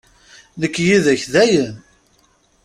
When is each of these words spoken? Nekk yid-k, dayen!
Nekk 0.59 0.75
yid-k, 0.85 1.21
dayen! 1.33 1.75